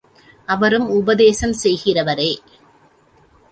அவரும் 0.47 0.87
உபதேசம் 0.89 1.55
செய்கிறவரே. 1.63 2.31